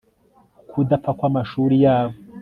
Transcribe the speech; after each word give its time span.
ukudapfa 0.61 1.11
kw'amashuri 1.17 1.75
yabo 1.85 2.15